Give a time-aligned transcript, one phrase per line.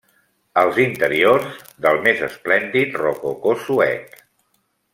[0.59, 4.19] Els interiors del més esplèndid rococó suec.